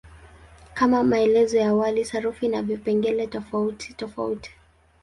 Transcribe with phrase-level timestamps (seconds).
[0.73, 4.51] Kama maelezo ya awali, sarufi ina vipengele tofautitofauti.